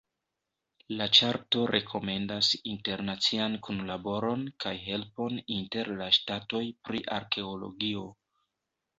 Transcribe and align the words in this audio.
La 0.99 1.05
ĉarto 1.17 1.65
rekomendas 1.71 2.47
internacian 2.71 3.57
kunlaboron 3.67 4.45
kaj 4.65 4.73
helpon 4.85 5.37
inter 5.57 5.91
la 5.99 6.07
ŝtatoj 6.19 6.63
pri 6.89 7.03
arkeologio. 7.19 8.07